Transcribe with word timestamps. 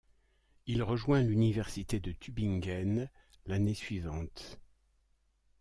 Il 0.65 0.81
rejoint 0.81 1.21
l'université 1.21 1.99
de 1.99 2.11
Tübingen 2.11 3.07
l'année 3.45 3.75
suivante. 3.75 4.59